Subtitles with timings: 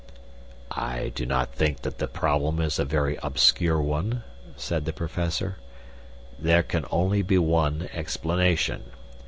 [0.71, 4.23] "I do not think that the problem is a very obscure one,"
[4.55, 5.57] said the Professor;
[6.39, 8.81] "there can only be one explanation.